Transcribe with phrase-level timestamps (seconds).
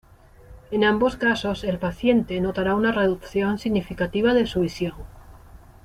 [0.71, 4.95] En ambos casos el paciente notara una reducción significativa de su visión.